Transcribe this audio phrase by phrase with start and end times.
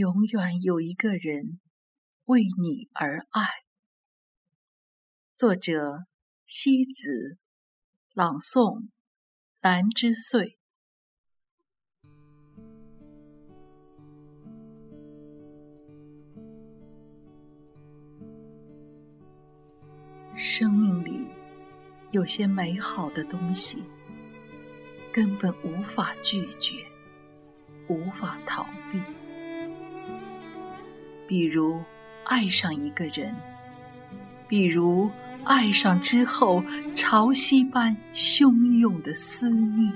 [0.00, 1.60] 永远有一个人
[2.24, 3.42] 为你而爱。
[5.36, 6.06] 作者：
[6.46, 7.36] 西子，
[8.14, 8.88] 朗诵：
[9.60, 10.56] 兰之岁。
[20.34, 21.26] 生命里
[22.10, 23.84] 有些美好的东西，
[25.12, 26.90] 根本无法拒绝，
[27.86, 29.19] 无法逃避。
[31.30, 31.80] 比如
[32.24, 33.32] 爱上一个人，
[34.48, 35.08] 比如
[35.44, 36.60] 爱上之后
[36.92, 39.92] 潮汐般汹涌的思念。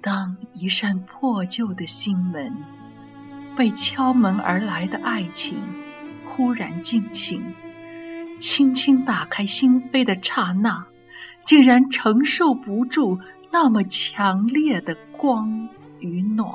[0.00, 2.50] 当一扇破旧的心门
[3.54, 5.58] 被敲门而来的爱情
[6.24, 7.54] 忽然惊醒，
[8.38, 10.86] 轻轻打开心扉的刹那，
[11.44, 13.18] 竟然承受不住
[13.50, 15.68] 那么强烈的光。
[16.02, 16.52] 与暖，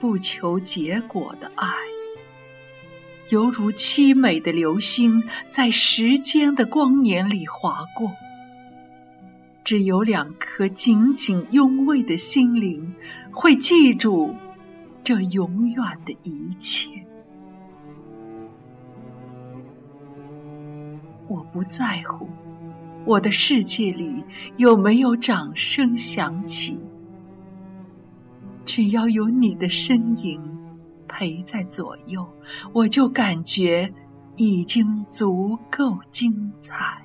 [0.00, 1.68] 不求结果的爱，
[3.30, 8.10] 犹如凄美的流星，在时间的光年里划过。
[9.64, 12.94] 只有两颗紧紧拥偎的心灵，
[13.30, 14.34] 会记住
[15.04, 16.88] 这永远的一切。
[21.26, 22.30] 我不在乎。
[23.08, 24.22] 我的世界里
[24.58, 26.78] 有没有掌声响起？
[28.66, 30.38] 只要有你的身影
[31.08, 32.28] 陪在左右，
[32.74, 33.90] 我就感觉
[34.36, 37.02] 已经足够精彩。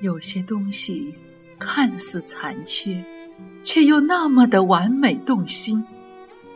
[0.00, 1.14] 有些东西
[1.60, 3.04] 看似残缺，
[3.62, 5.80] 却又那么的完美动心。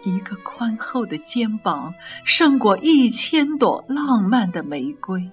[0.07, 1.93] 一个宽厚的肩膀，
[2.25, 5.29] 胜过一千朵浪漫的玫瑰。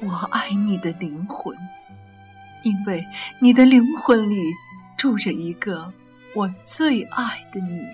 [0.00, 1.56] 我爱你的灵魂，
[2.64, 3.06] 因为
[3.38, 4.36] 你的灵魂里
[4.98, 5.92] 住着一个
[6.34, 7.86] 我最爱的你。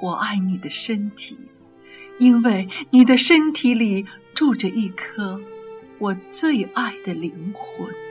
[0.00, 1.38] 我爱你的身体，
[2.18, 5.40] 因为你的身体里住着一颗
[6.00, 8.07] 我最爱的灵魂。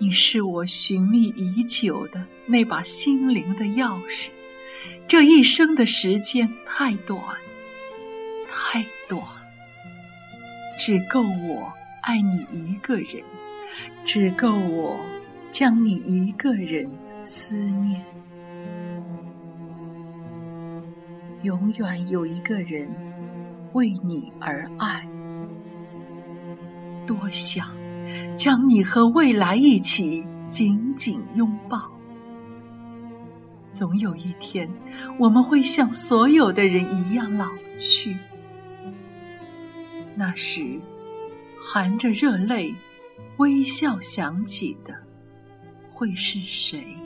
[0.00, 4.28] 你是我寻觅已久的那把心灵的钥匙，
[5.08, 7.20] 这一生的时间太短，
[8.48, 9.20] 太短，
[10.78, 11.72] 只够我
[12.02, 13.24] 爱你一个人，
[14.04, 15.00] 只够我
[15.50, 16.88] 将你一个人
[17.24, 18.04] 思念。
[21.42, 22.88] 永远有一个人
[23.72, 25.06] 为你而爱，
[27.06, 27.77] 多想。
[28.36, 31.90] 将你和未来一起紧紧拥抱。
[33.72, 34.68] 总有一天，
[35.18, 37.48] 我们会像所有的人一样老
[37.78, 38.16] 去。
[40.16, 40.80] 那时，
[41.60, 42.74] 含着热泪，
[43.36, 44.94] 微笑想起的，
[45.92, 46.96] 会是谁？